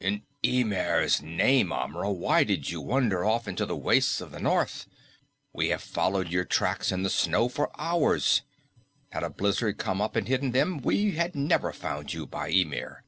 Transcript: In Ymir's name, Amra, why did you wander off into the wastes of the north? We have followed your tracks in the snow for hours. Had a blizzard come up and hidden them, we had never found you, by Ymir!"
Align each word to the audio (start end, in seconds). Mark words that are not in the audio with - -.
In 0.00 0.24
Ymir's 0.42 1.22
name, 1.22 1.72
Amra, 1.72 2.12
why 2.12 2.44
did 2.44 2.68
you 2.68 2.78
wander 2.78 3.24
off 3.24 3.48
into 3.48 3.64
the 3.64 3.74
wastes 3.74 4.20
of 4.20 4.32
the 4.32 4.38
north? 4.38 4.86
We 5.54 5.70
have 5.70 5.80
followed 5.82 6.28
your 6.28 6.44
tracks 6.44 6.92
in 6.92 7.04
the 7.04 7.08
snow 7.08 7.48
for 7.48 7.70
hours. 7.80 8.42
Had 9.12 9.22
a 9.22 9.30
blizzard 9.30 9.78
come 9.78 10.02
up 10.02 10.14
and 10.14 10.28
hidden 10.28 10.50
them, 10.50 10.76
we 10.82 11.12
had 11.12 11.34
never 11.34 11.72
found 11.72 12.12
you, 12.12 12.26
by 12.26 12.48
Ymir!" 12.48 13.02